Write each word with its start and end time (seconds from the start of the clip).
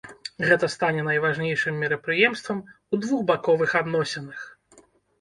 Гэта 0.47 0.69
стане 0.75 1.01
найважнейшым 1.09 1.77
мерапрыемствам 1.85 2.65
у 2.93 3.03
двухбаковых 3.05 3.81
адносінах. 3.85 4.39